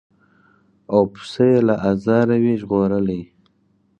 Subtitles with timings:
[0.93, 3.21] او پسه یې له آزاره وي ژغورلی